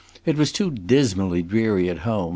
It 0.25 0.35
was 0.35 0.51
too 0.51 0.71
dismally 0.71 1.43
dreary 1.43 1.87
at 1.87 1.99
home. 1.99 2.29